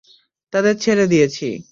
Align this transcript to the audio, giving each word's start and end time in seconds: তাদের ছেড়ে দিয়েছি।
তাদের 0.53 0.75
ছেড়ে 0.77 1.05
দিয়েছি। 1.07 1.47